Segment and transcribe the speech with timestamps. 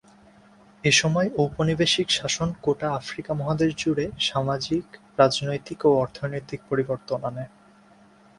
[0.83, 4.85] এসময় ঔপনিবেশিক শাসন গোটা আফ্রিকা মহাদেশ জুড়ে সামাজিক,
[5.19, 7.45] রাজনৈতিক ও অর্থনৈতিক পরিবর্তন আনে।